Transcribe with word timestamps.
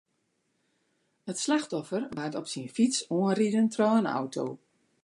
It 1.31 1.37
slachtoffer 1.45 2.03
waard 2.15 2.35
op 2.39 2.47
syn 2.51 2.69
fyts 2.75 2.97
oanriden 3.19 3.67
troch 3.73 3.99
in 4.01 4.11
auto. 4.19 4.45